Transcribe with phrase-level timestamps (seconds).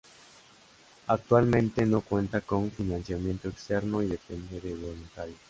[1.05, 5.37] Actualmente no cuenta con financiamiento externo y depende de voluntarios.